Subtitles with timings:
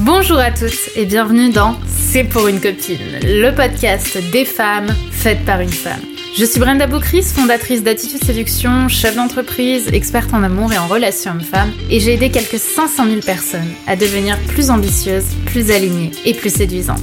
[0.00, 5.44] Bonjour à tous et bienvenue dans C'est pour une copine, le podcast des femmes faites
[5.44, 6.00] par une femme.
[6.38, 11.32] Je suis Brenda Boucris, fondatrice d'Attitude Séduction, chef d'entreprise, experte en amour et en relations
[11.32, 16.32] hommes-femmes, et j'ai aidé quelques 500 000 personnes à devenir plus ambitieuses, plus alignées et
[16.32, 16.98] plus séduisantes.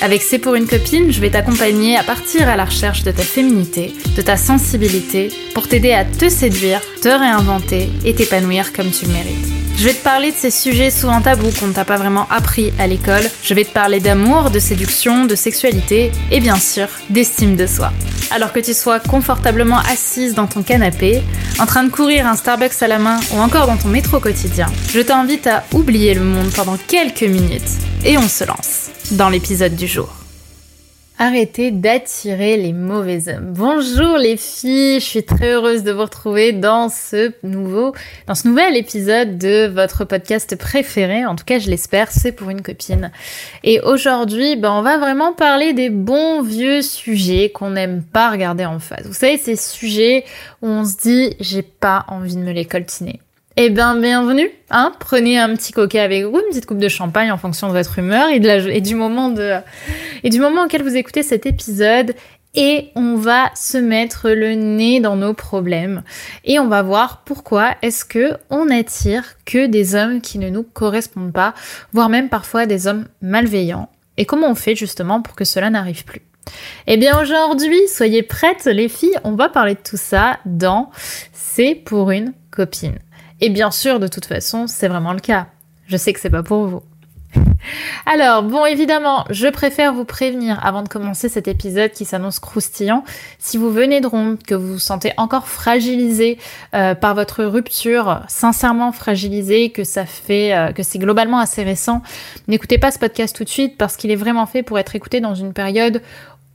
[0.00, 3.22] Avec C'est pour une copine, je vais t'accompagner à partir à la recherche de ta
[3.22, 9.06] féminité, de ta sensibilité, pour t'aider à te séduire, te réinventer et t'épanouir comme tu
[9.06, 9.59] le mérites.
[9.80, 12.70] Je vais te parler de ces sujets souvent tabous qu'on ne t'a pas vraiment appris
[12.78, 13.22] à l'école.
[13.42, 17.90] Je vais te parler d'amour, de séduction, de sexualité et bien sûr d'estime de soi.
[18.30, 21.22] Alors que tu sois confortablement assise dans ton canapé,
[21.58, 24.66] en train de courir un Starbucks à la main ou encore dans ton métro quotidien,
[24.92, 27.62] je t'invite à oublier le monde pendant quelques minutes
[28.04, 30.19] et on se lance dans l'épisode du jour.
[31.22, 33.52] Arrêtez d'attirer les mauvais hommes.
[33.52, 37.92] Bonjour les filles, je suis très heureuse de vous retrouver dans ce nouveau,
[38.26, 41.26] dans ce nouvel épisode de votre podcast préféré.
[41.26, 43.10] En tout cas, je l'espère, c'est pour une copine.
[43.64, 48.64] Et aujourd'hui, ben, on va vraiment parler des bons vieux sujets qu'on n'aime pas regarder
[48.64, 49.04] en face.
[49.04, 50.24] Vous savez, ces sujets
[50.62, 53.20] où on se dit, j'ai pas envie de me les coltiner.
[53.62, 54.50] Eh bien, bienvenue.
[54.70, 57.74] Hein Prenez un petit coca avec vous, une petite coupe de champagne en fonction de
[57.74, 59.58] votre humeur et du moment de
[60.22, 62.14] et du moment auquel vous écoutez cet épisode.
[62.54, 66.04] Et on va se mettre le nez dans nos problèmes
[66.42, 70.62] et on va voir pourquoi est-ce que on attire que des hommes qui ne nous
[70.62, 71.52] correspondent pas,
[71.92, 73.90] voire même parfois des hommes malveillants.
[74.16, 76.22] Et comment on fait justement pour que cela n'arrive plus?
[76.86, 80.90] Eh bien aujourd'hui, soyez prêtes les filles, on va parler de tout ça dans
[81.34, 82.98] C'est pour une copine.
[83.40, 85.46] Et bien sûr, de toute façon, c'est vraiment le cas.
[85.86, 86.82] Je sais que c'est pas pour vous.
[88.06, 93.04] Alors, bon, évidemment, je préfère vous prévenir avant de commencer cet épisode qui s'annonce croustillant.
[93.38, 96.38] Si vous venez de rompre, que vous vous sentez encore fragilisé
[96.74, 102.02] euh, par votre rupture, sincèrement fragilisé, que ça fait, euh, que c'est globalement assez récent,
[102.48, 105.20] n'écoutez pas ce podcast tout de suite parce qu'il est vraiment fait pour être écouté
[105.20, 106.02] dans une période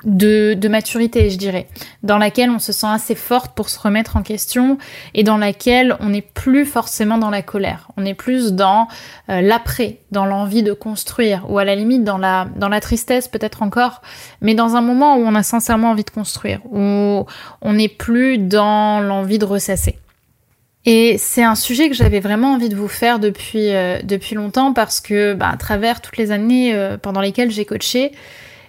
[0.04, 1.68] de, maturité, je dirais,
[2.04, 4.78] dans laquelle on se sent assez forte pour se remettre en question
[5.14, 8.88] et dans laquelle on n'est plus forcément dans la colère, on est plus dans
[9.30, 13.28] euh, l'après, dans l'envie de construire ou à la limite dans la, dans la tristesse
[13.28, 14.02] peut-être encore,
[14.42, 17.26] mais dans un moment où on a sincèrement envie de construire, où
[17.62, 19.98] on n'est plus dans l'envie de ressasser.
[20.86, 24.72] Et c'est un sujet que j'avais vraiment envie de vous faire depuis, euh, depuis longtemps
[24.72, 28.12] parce que bah, à travers toutes les années euh, pendant lesquelles j'ai coaché,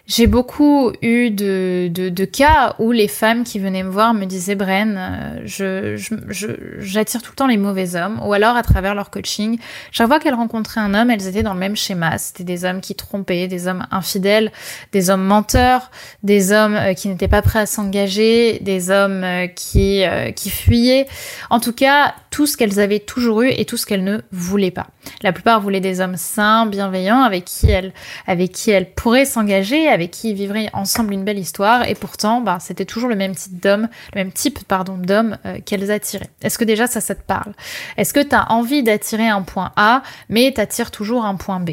[0.06, 4.24] j'ai beaucoup eu de, de, de, cas où les femmes qui venaient me voir me
[4.24, 5.96] disaient Bren, euh, je,
[6.28, 6.46] je,
[6.78, 9.58] j'attire tout le temps les mauvais hommes, ou alors à travers leur coaching,
[9.90, 12.18] chaque fois qu'elles rencontraient un homme, elles étaient dans le même schéma.
[12.18, 14.52] C'était des hommes qui trompaient, des hommes infidèles,
[14.92, 15.90] des hommes menteurs,
[16.22, 20.04] des hommes euh, qui n'étaient pas prêts à s'engager, des hommes euh, qui,
[20.36, 21.06] qui fuyaient.
[21.50, 24.70] En tout cas, tout ce qu'elles avaient toujours eu et tout ce qu'elles ne voulaient
[24.70, 24.86] pas.
[25.22, 27.92] La plupart voulaient des hommes sains, bienveillants, avec qui elles,
[28.26, 32.42] avec qui elles pourraient s'engager, avec qui ils vivraient ensemble une belle histoire, et pourtant,
[32.42, 36.30] bah, c'était toujours le même type d'homme, le même type, pardon, d'homme euh, qu'elles attiraient.
[36.42, 37.54] Est-ce que déjà ça, ça te parle?
[37.96, 41.70] Est-ce que tu as envie d'attirer un point A, mais t'attires toujours un point B?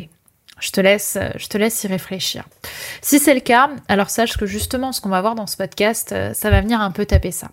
[0.60, 2.46] Je te laisse, je te laisse y réfléchir.
[3.02, 6.14] Si c'est le cas, alors sache que justement ce qu'on va voir dans ce podcast,
[6.14, 7.50] euh, ça va venir un peu taper ça.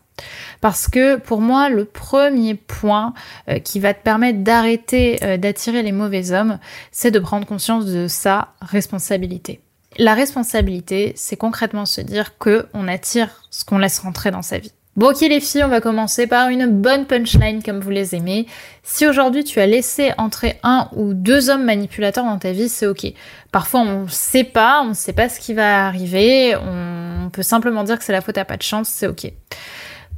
[0.61, 3.13] Parce que pour moi, le premier point
[3.49, 6.61] euh, qui va te permettre d'arrêter d'attirer les mauvais hommes,
[6.93, 9.61] c'est de prendre conscience de sa responsabilité.
[9.99, 14.59] La responsabilité, c'est concrètement se dire que on attire ce qu'on laisse rentrer dans sa
[14.59, 14.73] vie.
[14.97, 18.47] Bon ok les filles, on va commencer par une bonne punchline comme vous les aimez.
[18.83, 22.87] Si aujourd'hui tu as laissé entrer un ou deux hommes manipulateurs dans ta vie, c'est
[22.87, 23.07] ok.
[23.53, 27.45] Parfois on ne sait pas, on ne sait pas ce qui va arriver, on peut
[27.45, 29.33] simplement dire que c'est la faute à pas de chance, c'est ok.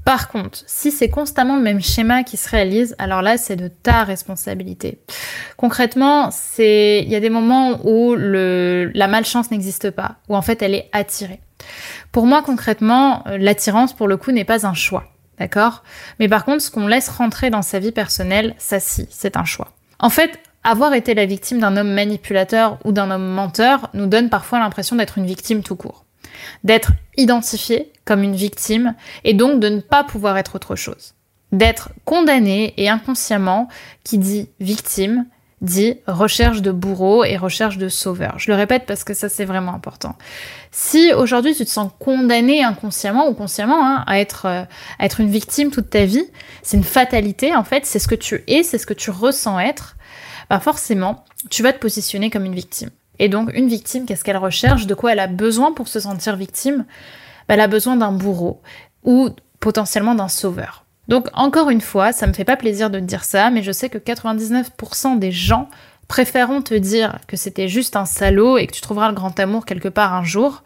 [0.04, 3.68] Par contre, si c'est constamment le même schéma qui se réalise, alors là, c'est de
[3.68, 4.98] ta responsabilité.
[5.56, 10.62] Concrètement, c'est, il y a des moments où la malchance n'existe pas, où en fait
[10.62, 11.40] elle est attirée.
[12.10, 15.04] Pour moi, concrètement, euh, l'attirance, pour le coup, n'est pas un choix.
[15.38, 15.84] D'accord?
[16.18, 19.44] Mais par contre, ce qu'on laisse rentrer dans sa vie personnelle, ça si, c'est un
[19.44, 19.68] choix.
[19.98, 24.28] En fait, avoir été la victime d'un homme manipulateur ou d'un homme menteur nous donne
[24.28, 26.04] parfois l'impression d'être une victime tout court
[26.64, 28.94] d'être identifié comme une victime
[29.24, 31.14] et donc de ne pas pouvoir être autre chose.
[31.52, 33.68] D'être condamné et inconsciemment,
[34.04, 35.26] qui dit victime,
[35.60, 38.38] dit recherche de bourreau et recherche de sauveur.
[38.38, 40.16] Je le répète parce que ça c'est vraiment important.
[40.70, 44.64] Si aujourd'hui tu te sens condamné inconsciemment ou consciemment hein, à, être, euh,
[44.98, 46.26] à être une victime toute ta vie,
[46.62, 49.60] c'est une fatalité en fait, c'est ce que tu es, c'est ce que tu ressens
[49.60, 49.96] être,
[50.50, 52.90] bah forcément tu vas te positionner comme une victime.
[53.18, 54.86] Et donc, une victime, qu'est-ce qu'elle recherche?
[54.86, 56.84] De quoi elle a besoin pour se sentir victime?
[57.48, 58.62] Elle a besoin d'un bourreau
[59.04, 59.30] ou
[59.60, 60.84] potentiellement d'un sauveur.
[61.08, 63.88] Donc, encore une fois, ça me fait pas plaisir de dire ça, mais je sais
[63.88, 65.68] que 99% des gens
[66.12, 69.64] Préférons te dire que c'était juste un salaud et que tu trouveras le grand amour
[69.64, 70.62] quelque part un jour.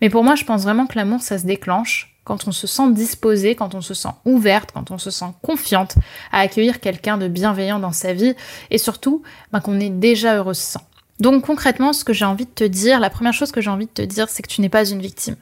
[0.00, 2.92] Mais pour moi, je pense vraiment que l'amour, ça se déclenche quand on se sent
[2.92, 5.96] disposé, quand on se sent ouverte, quand on se sent confiante
[6.32, 8.34] à accueillir quelqu'un de bienveillant dans sa vie
[8.70, 10.80] et surtout ben, qu'on est déjà heureux sans.
[11.20, 13.86] Donc concrètement, ce que j'ai envie de te dire, la première chose que j'ai envie
[13.86, 15.36] de te dire, c'est que tu n'es pas une victime.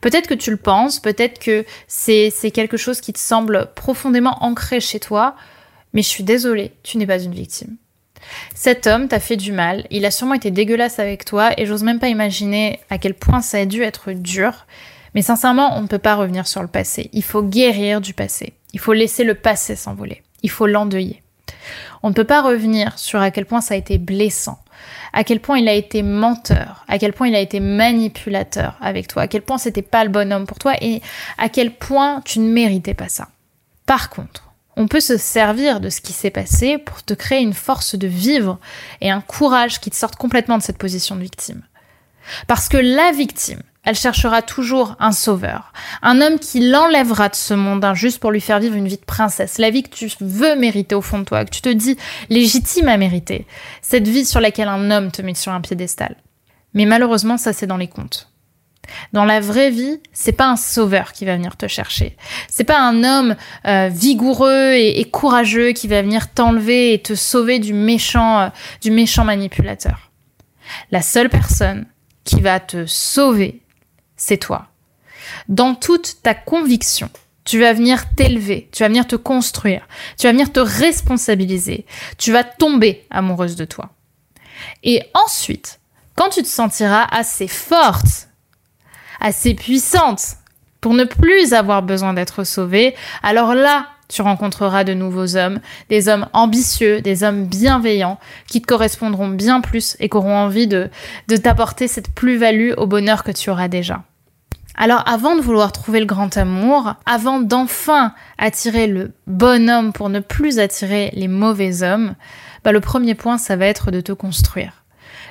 [0.00, 4.80] Peut-être que tu le penses, peut-être que c'est quelque chose qui te semble profondément ancré
[4.80, 5.34] chez toi,
[5.92, 7.76] mais je suis désolée, tu n'es pas une victime.
[8.54, 11.82] Cet homme t'a fait du mal, il a sûrement été dégueulasse avec toi et j'ose
[11.82, 14.66] même pas imaginer à quel point ça a dû être dur.
[15.14, 17.10] Mais sincèrement, on ne peut pas revenir sur le passé.
[17.12, 18.54] Il faut guérir du passé.
[18.74, 20.22] Il faut laisser le passé s'envoler.
[20.42, 21.22] Il faut l'endeuiller.
[22.02, 24.58] On ne peut pas revenir sur à quel point ça a été blessant,
[25.12, 29.08] à quel point il a été menteur, à quel point il a été manipulateur avec
[29.08, 31.02] toi, à quel point c'était pas le bon homme pour toi et
[31.38, 33.28] à quel point tu ne méritais pas ça.
[33.86, 34.44] Par contre,
[34.76, 38.06] on peut se servir de ce qui s'est passé pour te créer une force de
[38.06, 38.58] vivre
[39.00, 41.62] et un courage qui te sorte complètement de cette position de victime.
[42.46, 45.72] Parce que la victime, elle cherchera toujours un sauveur,
[46.02, 49.04] un homme qui l'enlèvera de ce monde injuste pour lui faire vivre une vie de
[49.04, 51.96] princesse, la vie que tu veux mériter au fond de toi, que tu te dis
[52.28, 53.46] légitime à mériter,
[53.80, 56.16] cette vie sur laquelle un homme te met sur un piédestal.
[56.74, 58.30] Mais malheureusement, ça c'est dans les contes.
[59.12, 62.16] Dans la vraie vie, c'est pas un sauveur qui va venir te chercher.
[62.48, 63.36] C'est pas un homme
[63.66, 68.48] euh, vigoureux et, courageux qui va venir t'enlever et te sauver du méchant, euh,
[68.80, 70.10] du méchant manipulateur.
[70.90, 71.86] La seule personne
[72.24, 73.62] qui va te sauver
[74.18, 74.66] c'est toi.
[75.48, 77.08] Dans toute ta conviction,
[77.44, 79.88] tu vas venir t'élever, tu vas venir te construire,
[80.18, 81.86] tu vas venir te responsabiliser,
[82.18, 83.90] tu vas tomber amoureuse de toi.
[84.82, 85.80] Et ensuite,
[86.14, 88.28] quand tu te sentiras assez forte,
[89.20, 90.36] assez puissante
[90.80, 96.08] pour ne plus avoir besoin d'être sauvée, alors là, tu rencontreras de nouveaux hommes, des
[96.08, 98.18] hommes ambitieux, des hommes bienveillants,
[98.48, 100.90] qui te correspondront bien plus et qui auront envie de,
[101.42, 104.02] t'apporter cette plus-value au bonheur que tu auras déjà.
[104.74, 110.08] Alors avant de vouloir trouver le grand amour, avant d'enfin attirer le bon homme pour
[110.08, 112.14] ne plus attirer les mauvais hommes,
[112.64, 114.84] bah le premier point, ça va être de te construire.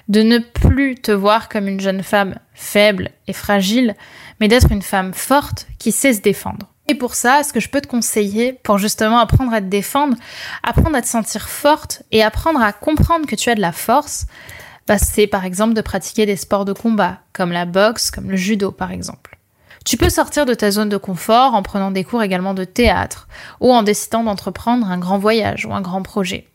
[0.08, 3.96] De ne plus te voir comme une jeune femme faible et fragile,
[4.40, 6.74] mais d'être une femme forte qui sait se défendre.
[6.88, 10.16] Et pour ça, ce que je peux te conseiller pour justement apprendre à te défendre,
[10.64, 14.26] apprendre à te sentir forte et apprendre à comprendre que tu as de la force,
[14.88, 18.38] bah, c'est par exemple de pratiquer des sports de combat, comme la boxe, comme le
[18.38, 19.38] judo par exemple.
[19.84, 23.28] Tu peux sortir de ta zone de confort en prenant des cours également de théâtre
[23.60, 26.48] ou en décidant d'entreprendre un grand voyage ou un grand projet.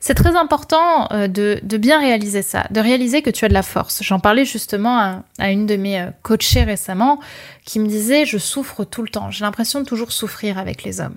[0.00, 3.62] C'est très important euh, de, bien réaliser ça, de réaliser que tu as de la
[3.62, 4.02] force.
[4.02, 7.20] J'en parlais justement à, à, une de mes euh, coachées récemment
[7.64, 11.00] qui me disait je souffre tout le temps, j'ai l'impression de toujours souffrir avec les
[11.00, 11.16] hommes.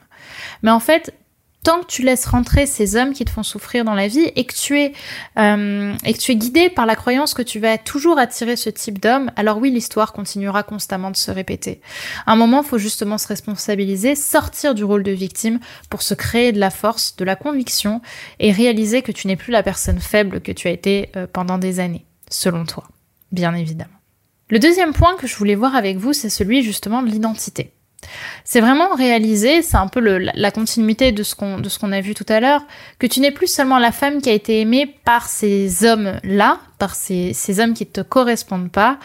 [0.63, 1.13] Mais en fait,
[1.63, 4.45] tant que tu laisses rentrer ces hommes qui te font souffrir dans la vie et
[4.45, 4.93] que tu es
[5.37, 8.69] euh, et que tu es guidé par la croyance que tu vas toujours attirer ce
[8.69, 11.81] type d'homme, alors oui, l'histoire continuera constamment de se répéter.
[12.25, 15.59] À un moment, il faut justement se responsabiliser, sortir du rôle de victime
[15.89, 18.01] pour se créer de la force, de la conviction
[18.39, 21.57] et réaliser que tu n'es plus la personne faible que tu as été euh, pendant
[21.57, 22.85] des années, selon toi,
[23.31, 23.89] bien évidemment.
[24.49, 27.71] Le deuxième point que je voulais voir avec vous, c'est celui justement de l'identité.
[28.44, 32.39] C'est vraiment réaliser, c'est un peu la continuité de ce qu'on a vu tout à
[32.39, 32.63] l'heure,
[33.00, 36.95] que tu n'es plus seulement la femme qui a été aimée par ces hommes-là, par
[36.95, 38.97] ces, hommes qui ne te correspondent pas,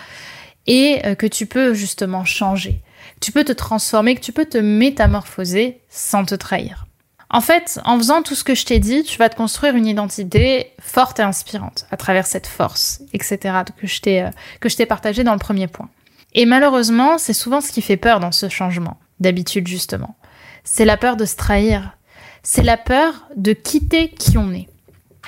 [0.66, 2.80] et euh, que tu peux justement changer.
[3.20, 6.86] Tu peux te transformer, que tu peux te métamorphoser sans te trahir.
[7.28, 9.86] En fait, en faisant tout ce que je t'ai dit, tu vas te construire une
[9.86, 15.32] identité forte et inspirante à travers cette force, etc., que je t'ai euh, partagé dans
[15.32, 15.88] le premier point.
[16.36, 20.16] Et malheureusement, c'est souvent ce qui fait peur dans ce changement, d'habitude justement.
[20.64, 21.96] C'est la peur de se trahir.
[22.42, 24.68] C'est la peur de quitter qui on est.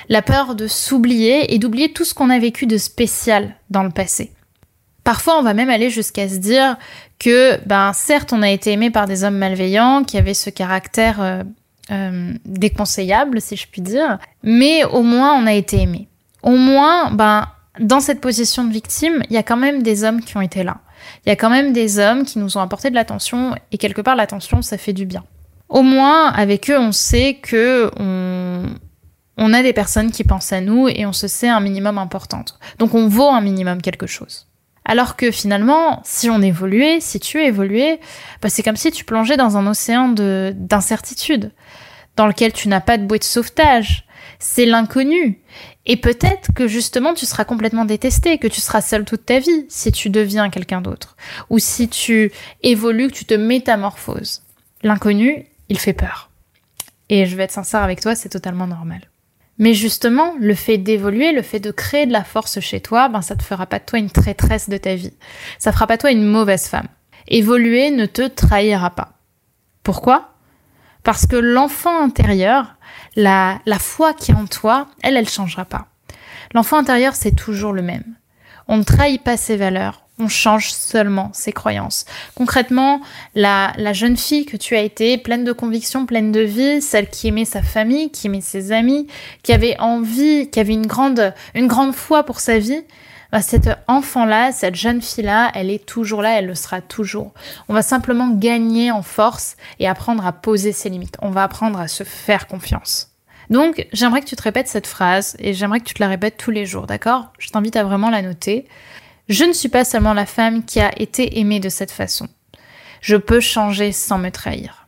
[0.07, 3.89] La peur de s'oublier et d'oublier tout ce qu'on a vécu de spécial dans le
[3.89, 4.31] passé.
[5.03, 6.77] Parfois, on va même aller jusqu'à se dire
[7.17, 11.21] que, ben, certes, on a été aimé par des hommes malveillants qui avaient ce caractère
[11.21, 11.43] euh,
[11.89, 16.07] euh, déconseillable, si je puis dire, mais au moins on a été aimé.
[16.43, 17.47] Au moins, ben,
[17.79, 20.63] dans cette position de victime, il y a quand même des hommes qui ont été
[20.63, 20.77] là
[21.25, 24.01] il y a quand même des hommes qui nous ont apporté de l'attention et quelque
[24.01, 25.23] part l'attention ça fait du bien.
[25.67, 30.87] Au moins avec eux on sait que on, a des personnes qui pensent à nous
[30.87, 32.59] et on se sait un minimum importante.
[32.77, 34.47] Donc on vaut un minimum quelque chose.
[34.85, 37.99] Alors que finalement, si on évoluait, si tu évoluais,
[38.41, 41.51] bah c'est comme si tu plongeais dans un océan d'incertitude,
[42.15, 44.05] dans lequel tu n'as pas de bouée de sauvetage.
[44.39, 45.41] C'est l'inconnu.
[45.91, 49.65] Et peut-être que justement tu seras complètement détesté, que tu seras seul toute ta vie
[49.69, 51.17] si tu deviens quelqu'un d'autre.
[51.49, 52.31] Ou si tu
[52.61, 54.43] évolues, que tu te métamorphoses.
[54.83, 56.29] L'inconnu, il fait peur.
[57.09, 59.01] Et je vais être sincère avec toi, c'est totalement normal.
[59.57, 63.23] Mais justement, le fait d'évoluer, le fait de créer de la force chez toi, ben
[63.23, 65.13] ça te fera pas de toi une traîtresse de ta vie.
[65.57, 66.87] Ça fera pas de toi une mauvaise femme.
[67.27, 69.13] Évoluer ne te trahira pas.
[69.81, 70.35] Pourquoi?
[71.03, 72.75] Parce que l'enfant intérieur,
[73.15, 75.87] la, la foi qui est en toi, elle, elle changera pas.
[76.53, 78.15] L'enfant intérieur, c'est toujours le même.
[78.67, 82.05] On ne trahit pas ses valeurs, on change seulement ses croyances.
[82.35, 83.01] Concrètement,
[83.35, 87.09] la, la, jeune fille que tu as été, pleine de convictions, pleine de vie, celle
[87.09, 89.07] qui aimait sa famille, qui aimait ses amis,
[89.43, 92.83] qui avait envie, qui avait une grande, une grande foi pour sa vie,
[93.31, 97.33] bah, cette enfant-là, cette jeune fille-là, elle est toujours là, elle le sera toujours.
[97.67, 101.17] On va simplement gagner en force et apprendre à poser ses limites.
[101.21, 103.11] On va apprendre à se faire confiance.
[103.49, 106.37] Donc, j'aimerais que tu te répètes cette phrase et j'aimerais que tu te la répètes
[106.37, 107.31] tous les jours, d'accord?
[107.39, 108.67] Je t'invite à vraiment la noter.
[109.27, 112.27] Je ne suis pas seulement la femme qui a été aimée de cette façon.
[113.01, 114.87] Je peux changer sans me trahir.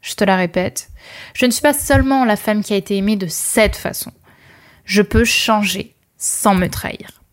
[0.00, 0.88] Je te la répète.
[1.34, 4.12] Je ne suis pas seulement la femme qui a été aimée de cette façon.
[4.84, 7.23] Je peux changer sans me trahir.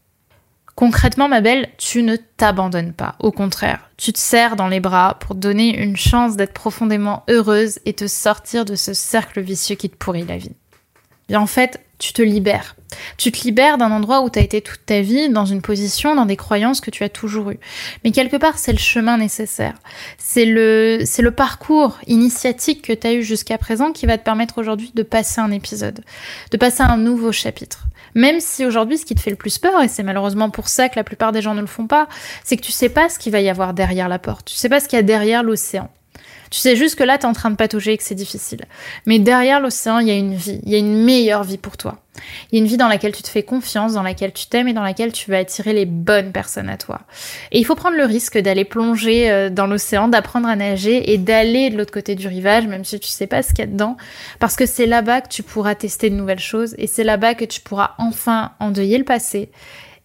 [0.81, 3.13] Concrètement, ma belle, tu ne t'abandonnes pas.
[3.19, 7.77] Au contraire, tu te serres dans les bras pour donner une chance d'être profondément heureuse
[7.85, 10.55] et te sortir de ce cercle vicieux qui te pourrit la vie.
[11.29, 12.75] Et en fait, tu te libères.
[13.17, 16.15] Tu te libères d'un endroit où tu as été toute ta vie, dans une position,
[16.15, 17.59] dans des croyances que tu as toujours eues.
[18.03, 19.75] Mais quelque part, c'est le chemin nécessaire.
[20.17, 24.91] C'est le, parcours initiatique que tu as eu jusqu'à présent qui va te permettre aujourd'hui
[24.93, 26.01] de passer un épisode,
[26.51, 27.85] de passer un nouveau chapitre.
[28.15, 30.89] Même si aujourd'hui, ce qui te fait le plus peur, et c'est malheureusement pour ça
[30.89, 32.07] que la plupart des gens ne le font pas,
[32.43, 34.47] c'est que tu sais pas ce qu'il va y avoir derrière la porte.
[34.47, 35.89] Tu sais pas ce qu'il y a derrière l'océan.
[36.51, 38.65] Tu sais juste que là, tu es en train de patauger et que c'est difficile.
[39.05, 40.59] Mais derrière l'océan, il y a une vie.
[40.65, 41.99] Il y a une meilleure vie pour toi.
[42.51, 44.67] Il y a une vie dans laquelle tu te fais confiance, dans laquelle tu t'aimes
[44.67, 47.03] et dans laquelle tu vas attirer les bonnes personnes à toi.
[47.53, 51.17] Et il faut prendre le risque d'aller plonger euh, dans l'océan, d'apprendre à nager et
[51.17, 53.67] d'aller de l'autre côté du rivage, même si tu sais pas ce qu'il y a
[53.67, 53.95] dedans,
[54.39, 57.45] parce que c'est là-bas que tu pourras tester de nouvelles choses et c'est là-bas que
[57.45, 59.49] tu pourras enfin endeuiller le passé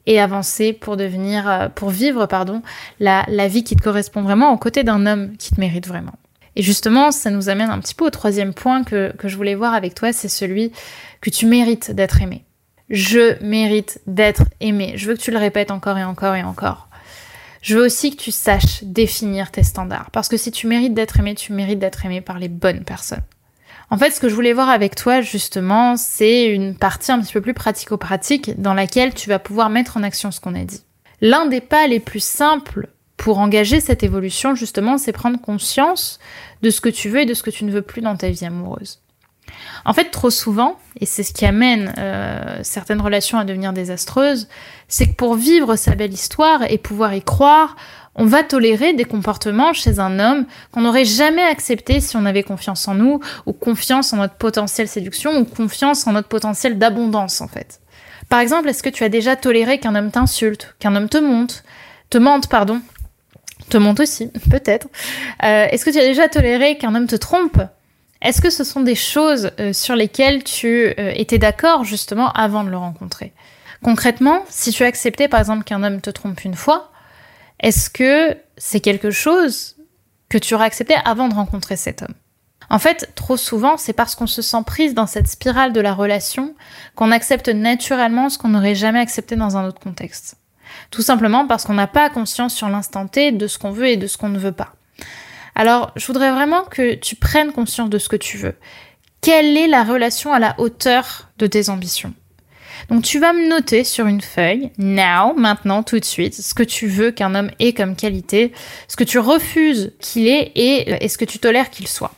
[0.07, 2.63] et avancer pour devenir, euh, pour vivre, pardon,
[3.01, 6.13] la, la vie qui te correspond vraiment aux côtés d'un homme qui te mérite vraiment.
[6.57, 9.75] Et justement, ça nous amène un petit peu au troisième point que, je voulais voir
[9.75, 10.73] avec toi, c'est celui
[11.21, 12.45] que tu mérites d'être aimé.
[12.89, 14.95] Je mérite d'être aimé.
[14.97, 16.89] Je veux que tu le répètes encore et encore et encore.
[17.61, 20.11] Je veux aussi que tu saches définir tes standards.
[20.13, 23.25] Parce que si tu mérites d'être aimé, tu mérites d'être aimé par les bonnes personnes.
[23.91, 27.33] En fait, ce que je voulais voir avec toi, justement, c'est une partie un petit
[27.33, 30.83] peu plus pratico-pratique dans laquelle tu vas pouvoir mettre en action ce qu'on a dit.
[31.21, 36.19] L'un des pas les plus simples pour engager cette évolution, justement, c'est prendre conscience
[36.63, 38.29] de ce que tu veux et de ce que tu ne veux plus dans ta
[38.29, 39.01] vie amoureuse.
[39.85, 44.49] En fait, trop souvent, et c'est ce qui amène euh, certaines relations à devenir désastreuses,
[44.89, 47.77] c'est que pour vivre sa belle histoire et pouvoir y croire,
[48.17, 52.43] on va tolérer des comportements chez un homme qu'on n'aurait jamais accepté si on avait
[52.43, 57.41] confiance en nous, ou confiance en notre potentiel séduction, ou confiance en notre potentiel d'abondance,
[57.41, 57.81] en fait.
[58.29, 61.63] Par exemple, est-ce que tu as déjà toléré qu'un homme t'insulte, qu'un homme te monte,
[62.11, 62.81] te mente, pardon,
[63.69, 64.89] te monte aussi, peut-être.
[65.43, 67.61] Euh, est-ce que tu as déjà toléré qu'un homme te trompe?
[68.23, 72.65] Est-ce que ce sont des choses euh, sur lesquelles tu euh, étais d'accord justement avant
[72.65, 73.33] de le rencontrer?
[73.83, 76.91] Concrètement, si tu accepté par exemple qu'un homme te trompe une fois,
[77.61, 79.77] est-ce que c'est quelque chose
[80.29, 82.15] que tu aurais accepté avant de rencontrer cet homme?
[82.69, 85.95] En fait, trop souvent, c'est parce qu'on se sent prise dans cette spirale de la
[85.95, 86.55] relation
[86.97, 90.37] qu'on accepte naturellement ce qu'on n'aurait jamais accepté dans un autre contexte.
[90.91, 93.97] Tout simplement parce qu'on n'a pas conscience sur l'instant T de ce qu'on veut et
[93.97, 94.75] de ce qu'on ne veut pas.
[95.55, 98.55] Alors, je voudrais vraiment que tu prennes conscience de ce que tu veux.
[99.21, 102.15] Quelle est la relation à la hauteur de tes ambitions?
[102.89, 106.63] Donc tu vas me noter sur une feuille, now, maintenant, tout de suite, ce que
[106.63, 108.53] tu veux qu'un homme ait comme qualité,
[108.87, 112.13] ce que tu refuses qu'il ait et, et ce que tu tolères qu'il soit.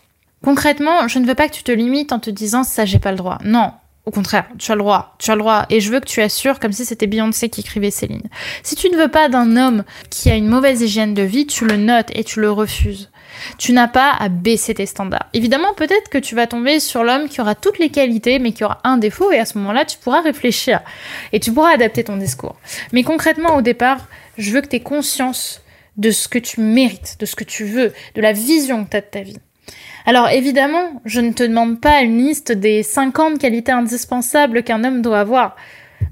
[0.45, 3.13] Concrètement, je ne veux pas que tu te limites en te disant ça j'ai pas
[3.13, 3.39] le droit.
[3.45, 3.73] Non,
[4.09, 6.23] au contraire, tu as le droit, tu as le droit, et je veux que tu
[6.23, 8.31] assures comme si c'était Beyoncé qui écrivait ces lignes.
[8.63, 11.67] Si tu ne veux pas d'un homme qui a une mauvaise hygiène de vie, tu
[11.67, 13.11] le notes et tu le refuses.
[13.59, 15.29] Tu n'as pas à baisser tes standards.
[15.35, 18.65] Évidemment, peut-être que tu vas tomber sur l'homme qui aura toutes les qualités, mais qui
[18.65, 20.81] aura un défaut, et à ce moment-là, tu pourras réfléchir
[21.35, 22.57] et tu pourras adapter ton discours.
[22.93, 25.61] Mais concrètement, au départ, je veux que tu aies conscience
[25.99, 28.97] de ce que tu mérites, de ce que tu veux, de la vision que tu
[28.97, 29.37] as de ta vie.
[30.07, 35.03] Alors évidemment, je ne te demande pas une liste des 50 qualités indispensables qu'un homme
[35.03, 35.57] doit avoir.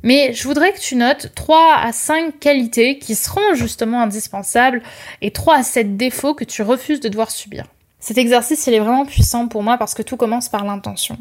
[0.03, 4.83] Mais je voudrais que tu notes 3 à 5 qualités qui seront justement indispensables
[5.23, 7.65] et 3 à 7 défauts que tu refuses de devoir subir.
[7.99, 11.19] Cet exercice, il est vraiment puissant pour moi parce que tout commence par l'intention.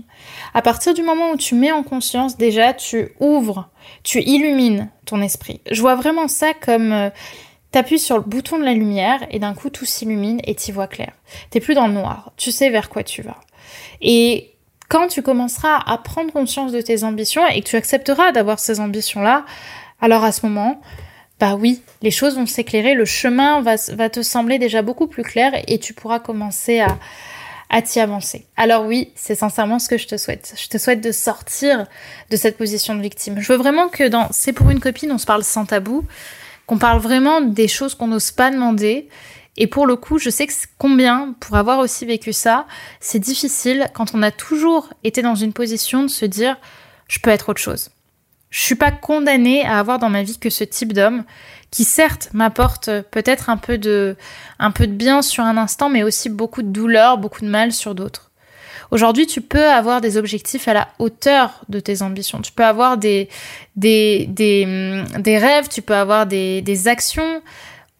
[0.54, 3.70] À partir du moment où tu mets en conscience, déjà, tu ouvres,
[4.04, 5.62] tu illumines ton esprit.
[5.72, 7.10] Je vois vraiment ça comme euh,
[7.76, 10.88] T'appuies sur le bouton de la lumière et d'un coup tout s'illumine et t'y vois
[10.88, 11.12] clair.
[11.50, 13.36] T'es plus dans le noir, tu sais vers quoi tu vas.
[14.00, 14.54] Et
[14.88, 18.80] quand tu commenceras à prendre conscience de tes ambitions et que tu accepteras d'avoir ces
[18.80, 19.44] ambitions-là,
[20.00, 20.80] alors à ce moment,
[21.42, 23.78] bah oui, les choses vont s'éclairer, le chemin va,
[24.10, 26.98] te sembler déjà beaucoup plus clair et tu pourras commencer à,
[27.70, 28.46] à t'y avancer.
[28.56, 30.54] Alors oui, c'est sincèrement ce que je te souhaite.
[30.56, 31.88] Je te souhaite de sortir
[32.30, 33.42] de cette position de victime.
[33.42, 36.06] Je veux vraiment que dans C'est pour une copine, on se parle sans tabou,
[36.66, 39.10] qu'on parle vraiment des choses qu'on n'ose pas demander.
[39.58, 42.66] Et pour le coup, je sais combien, pour avoir aussi vécu ça,
[43.00, 46.58] c'est difficile quand on a toujours été dans une position de se dire
[47.08, 47.90] je peux être autre chose.
[48.50, 51.24] Je suis pas condamnée à avoir dans ma vie que ce type d'homme
[51.72, 54.16] qui certes m'apporte peut-être un peu de
[54.60, 57.72] un peu de bien sur un instant mais aussi beaucoup de douleur, beaucoup de mal
[57.72, 58.32] sur d'autres.
[58.92, 62.42] Aujourd'hui, tu peux avoir des objectifs à la hauteur de tes ambitions.
[62.42, 63.30] Tu peux avoir des
[63.76, 67.42] des des, des rêves, tu peux avoir des des actions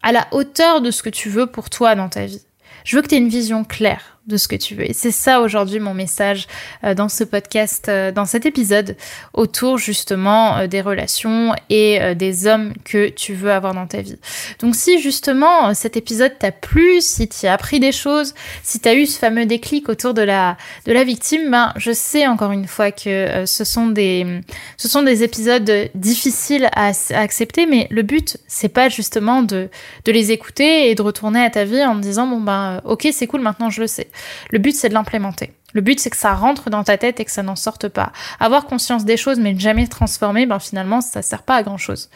[0.02, 2.42] à la hauteur de ce que tu veux pour toi dans ta vie.
[2.84, 4.88] Je veux que tu aies une vision claire de ce que tu veux.
[4.88, 6.46] Et c'est ça aujourd'hui mon message
[6.84, 8.96] euh, dans ce podcast, euh, dans cet épisode,
[9.34, 14.18] autour justement euh, des relations et des hommes que tu veux avoir dans ta vie.
[14.60, 18.88] Donc si justement cet épisode t'a plu, si tu as appris des choses, si tu
[18.88, 20.56] as eu ce fameux déclic autour de la,
[20.86, 24.40] de la victime, ben je sais encore une fois que ce, sont des,
[24.76, 29.68] ce sont des épisodes difficiles à, accepter, mais le but c'est pas justement de,
[30.04, 33.08] de les écouter et de retourner à ta vie en te disant bon ben ok
[33.12, 34.08] c'est cool maintenant je le sais.
[34.50, 35.52] Le but, c'est de l'implémenter.
[35.72, 38.12] Le but, c'est que ça rentre dans ta tête et que ça n'en sorte pas.
[38.40, 41.76] Avoir conscience des choses, mais ne jamais transformer, ben finalement, ça sert pas à grand
[41.76, 42.08] chose.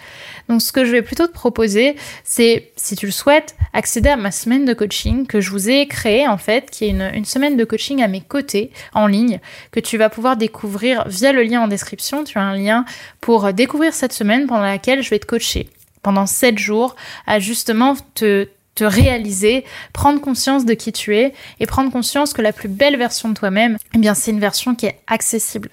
[0.49, 4.17] Donc, ce que je vais plutôt te proposer, c'est, si tu le souhaites, accéder à
[4.17, 7.27] ma semaine de coaching que je vous ai créée, en fait, qui est une, une
[7.27, 9.41] semaine de coaching à mes côtés, en ligne,
[9.73, 12.25] que tu vas pouvoir découvrir via le lien en description.
[12.25, 12.87] Tu as un lien
[13.21, 15.69] pour découvrir cette semaine pendant laquelle je vais te coacher
[16.03, 18.49] pendant 7 jours à justement te
[18.81, 22.97] te réaliser, prendre conscience de qui tu es et prendre conscience que la plus belle
[22.97, 25.69] version de toi-même, eh bien, c'est une version qui est accessible.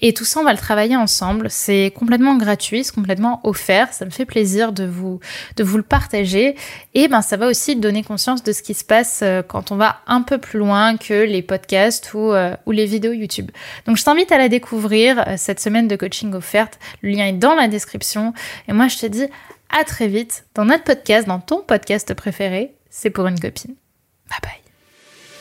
[0.00, 1.50] Et tout ça, on va le travailler ensemble.
[1.50, 3.92] C'est complètement gratuit, c'est complètement offert.
[3.92, 5.20] Ça me fait plaisir de vous,
[5.56, 6.56] de vous le partager.
[6.94, 9.76] Et ben, ça va aussi donner conscience de ce qui se passe euh, quand on
[9.76, 13.50] va un peu plus loin que les podcasts ou, euh, ou les vidéos YouTube.
[13.86, 16.78] Donc, je t'invite à la découvrir euh, cette semaine de coaching offerte.
[17.02, 18.32] Le lien est dans la description.
[18.66, 19.26] Et moi, je te dis
[19.70, 22.74] à très vite dans notre podcast, dans ton podcast préféré.
[22.90, 23.74] C'est pour une copine.
[24.28, 24.66] Bye bye.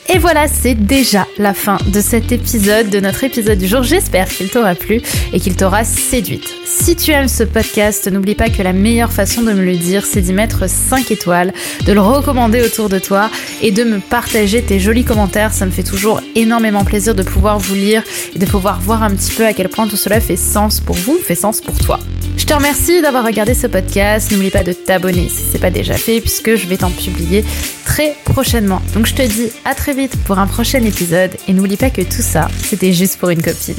[0.08, 3.82] Et voilà, c'est déjà la fin de cet épisode, de notre épisode du jour.
[3.82, 5.02] J'espère qu'il t'aura plu
[5.34, 6.48] et qu'il t'aura séduite.
[6.64, 10.06] Si tu aimes ce podcast, n'oublie pas que la meilleure façon de me le dire,
[10.06, 11.54] c'est d'y mettre 5 étoiles,
[11.88, 15.54] de le recommander autour de toi et de me partager tes jolis commentaires.
[15.54, 18.04] Ça me fait toujours énormément plaisir de pouvoir vous lire
[18.36, 20.96] et de pouvoir voir un petit peu à quel point tout cela fait sens pour
[20.96, 22.00] vous, fait sens pour toi.
[22.38, 24.32] Je te remercie d'avoir regardé ce podcast.
[24.32, 27.44] N'oublie pas de t'abonner si c'est pas déjà fait puisque je vais t'en publier
[27.86, 28.82] très prochainement.
[28.94, 32.02] Donc je te dis à très vite pour un prochain épisode et n'oublie pas que
[32.02, 33.76] tout ça, c'était juste pour une copine.